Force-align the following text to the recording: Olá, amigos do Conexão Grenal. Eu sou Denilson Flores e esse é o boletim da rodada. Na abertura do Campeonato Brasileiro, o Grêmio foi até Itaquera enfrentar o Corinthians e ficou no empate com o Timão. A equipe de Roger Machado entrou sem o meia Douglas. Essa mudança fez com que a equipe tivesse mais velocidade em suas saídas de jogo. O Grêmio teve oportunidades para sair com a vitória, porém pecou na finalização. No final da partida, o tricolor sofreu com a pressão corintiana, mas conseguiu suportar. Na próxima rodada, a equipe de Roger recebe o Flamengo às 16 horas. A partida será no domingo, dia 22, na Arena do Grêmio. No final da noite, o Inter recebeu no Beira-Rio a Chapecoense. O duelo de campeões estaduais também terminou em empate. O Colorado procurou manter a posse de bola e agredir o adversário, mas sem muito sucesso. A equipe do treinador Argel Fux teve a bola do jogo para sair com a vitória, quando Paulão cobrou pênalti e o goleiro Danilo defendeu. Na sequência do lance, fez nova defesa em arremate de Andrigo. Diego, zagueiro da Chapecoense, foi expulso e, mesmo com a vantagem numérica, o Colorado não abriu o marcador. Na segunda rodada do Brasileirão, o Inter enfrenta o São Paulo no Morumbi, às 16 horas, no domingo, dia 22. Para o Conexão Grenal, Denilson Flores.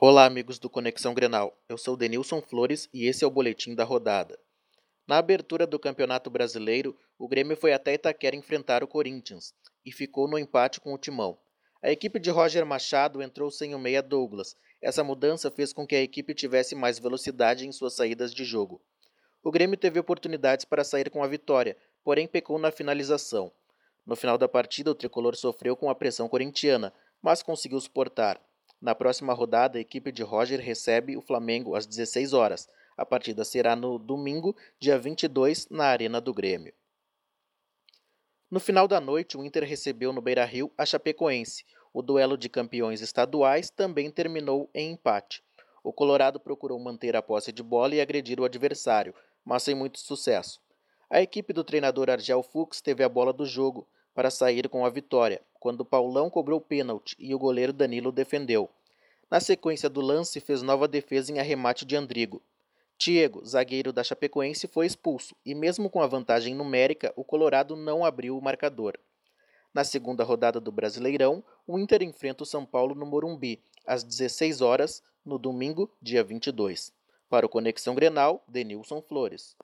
Olá, 0.00 0.26
amigos 0.26 0.60
do 0.60 0.70
Conexão 0.70 1.12
Grenal. 1.12 1.58
Eu 1.68 1.76
sou 1.76 1.96
Denilson 1.96 2.40
Flores 2.40 2.88
e 2.94 3.08
esse 3.08 3.24
é 3.24 3.26
o 3.26 3.30
boletim 3.32 3.74
da 3.74 3.82
rodada. 3.82 4.38
Na 5.08 5.18
abertura 5.18 5.66
do 5.66 5.76
Campeonato 5.76 6.30
Brasileiro, 6.30 6.96
o 7.18 7.26
Grêmio 7.26 7.56
foi 7.56 7.72
até 7.72 7.94
Itaquera 7.94 8.36
enfrentar 8.36 8.84
o 8.84 8.86
Corinthians 8.86 9.52
e 9.84 9.90
ficou 9.90 10.28
no 10.28 10.38
empate 10.38 10.80
com 10.80 10.94
o 10.94 10.98
Timão. 10.98 11.36
A 11.82 11.90
equipe 11.90 12.20
de 12.20 12.30
Roger 12.30 12.64
Machado 12.64 13.20
entrou 13.20 13.50
sem 13.50 13.74
o 13.74 13.78
meia 13.78 14.00
Douglas. 14.00 14.54
Essa 14.80 15.02
mudança 15.02 15.50
fez 15.50 15.72
com 15.72 15.84
que 15.84 15.96
a 15.96 16.00
equipe 16.00 16.32
tivesse 16.32 16.76
mais 16.76 17.00
velocidade 17.00 17.66
em 17.66 17.72
suas 17.72 17.94
saídas 17.94 18.32
de 18.32 18.44
jogo. 18.44 18.80
O 19.42 19.50
Grêmio 19.50 19.76
teve 19.76 19.98
oportunidades 19.98 20.64
para 20.64 20.84
sair 20.84 21.10
com 21.10 21.24
a 21.24 21.26
vitória, 21.26 21.76
porém 22.04 22.28
pecou 22.28 22.56
na 22.56 22.70
finalização. 22.70 23.50
No 24.06 24.14
final 24.14 24.38
da 24.38 24.46
partida, 24.46 24.92
o 24.92 24.94
tricolor 24.94 25.34
sofreu 25.34 25.76
com 25.76 25.90
a 25.90 25.94
pressão 25.96 26.28
corintiana, 26.28 26.94
mas 27.20 27.42
conseguiu 27.42 27.80
suportar. 27.80 28.40
Na 28.80 28.94
próxima 28.94 29.32
rodada, 29.32 29.78
a 29.78 29.80
equipe 29.80 30.12
de 30.12 30.22
Roger 30.22 30.60
recebe 30.60 31.16
o 31.16 31.22
Flamengo 31.22 31.74
às 31.74 31.86
16 31.86 32.32
horas. 32.32 32.68
A 32.96 33.04
partida 33.04 33.44
será 33.44 33.74
no 33.74 33.98
domingo, 33.98 34.56
dia 34.78 34.98
22, 34.98 35.68
na 35.68 35.86
Arena 35.86 36.20
do 36.20 36.32
Grêmio. 36.32 36.72
No 38.50 38.60
final 38.60 38.88
da 38.88 39.00
noite, 39.00 39.36
o 39.36 39.44
Inter 39.44 39.64
recebeu 39.64 40.12
no 40.12 40.22
Beira-Rio 40.22 40.72
a 40.78 40.86
Chapecoense. 40.86 41.64
O 41.92 42.00
duelo 42.00 42.38
de 42.38 42.48
campeões 42.48 43.00
estaduais 43.00 43.68
também 43.68 44.10
terminou 44.10 44.70
em 44.72 44.92
empate. 44.92 45.42
O 45.82 45.92
Colorado 45.92 46.38
procurou 46.38 46.78
manter 46.78 47.16
a 47.16 47.22
posse 47.22 47.52
de 47.52 47.62
bola 47.62 47.94
e 47.94 48.00
agredir 48.00 48.40
o 48.40 48.44
adversário, 48.44 49.14
mas 49.44 49.64
sem 49.64 49.74
muito 49.74 49.98
sucesso. 49.98 50.60
A 51.10 51.20
equipe 51.20 51.52
do 51.52 51.64
treinador 51.64 52.10
Argel 52.10 52.42
Fux 52.42 52.80
teve 52.80 53.02
a 53.02 53.08
bola 53.08 53.32
do 53.32 53.44
jogo 53.44 53.88
para 54.14 54.30
sair 54.30 54.68
com 54.68 54.84
a 54.84 54.90
vitória, 54.90 55.42
quando 55.58 55.84
Paulão 55.84 56.30
cobrou 56.30 56.60
pênalti 56.60 57.16
e 57.18 57.34
o 57.34 57.38
goleiro 57.38 57.72
Danilo 57.72 58.12
defendeu. 58.12 58.68
Na 59.30 59.40
sequência 59.40 59.88
do 59.88 60.00
lance, 60.00 60.40
fez 60.40 60.62
nova 60.62 60.88
defesa 60.88 61.32
em 61.32 61.38
arremate 61.38 61.84
de 61.84 61.96
Andrigo. 61.96 62.42
Diego, 62.98 63.44
zagueiro 63.44 63.92
da 63.92 64.02
Chapecoense, 64.02 64.66
foi 64.66 64.86
expulso 64.86 65.36
e, 65.44 65.54
mesmo 65.54 65.88
com 65.88 66.00
a 66.00 66.06
vantagem 66.06 66.54
numérica, 66.54 67.12
o 67.14 67.22
Colorado 67.22 67.76
não 67.76 68.04
abriu 68.04 68.36
o 68.36 68.42
marcador. 68.42 68.98
Na 69.72 69.84
segunda 69.84 70.24
rodada 70.24 70.58
do 70.58 70.72
Brasileirão, 70.72 71.44
o 71.66 71.78
Inter 71.78 72.02
enfrenta 72.02 72.42
o 72.42 72.46
São 72.46 72.64
Paulo 72.64 72.94
no 72.94 73.06
Morumbi, 73.06 73.62
às 73.86 74.02
16 74.02 74.60
horas, 74.60 75.02
no 75.24 75.38
domingo, 75.38 75.90
dia 76.00 76.24
22. 76.24 76.92
Para 77.28 77.46
o 77.46 77.48
Conexão 77.48 77.94
Grenal, 77.94 78.42
Denilson 78.48 79.02
Flores. 79.02 79.54